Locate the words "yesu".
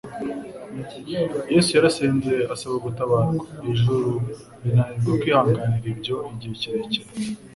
1.53-1.69